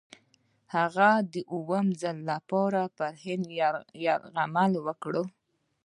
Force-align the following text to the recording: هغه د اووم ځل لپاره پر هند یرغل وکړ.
هغه 0.75 1.09
د 1.33 1.35
اووم 1.53 1.87
ځل 2.01 2.17
لپاره 2.31 2.81
پر 2.97 3.11
هند 3.23 3.45
یرغل 4.05 4.73
وکړ. 4.87 5.13